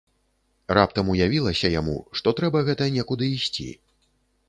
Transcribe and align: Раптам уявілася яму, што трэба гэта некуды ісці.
Раптам 0.77 1.11
уявілася 1.17 1.71
яму, 1.79 1.97
што 2.21 2.37
трэба 2.43 2.67
гэта 2.71 2.91
некуды 2.99 3.33
ісці. 3.39 3.73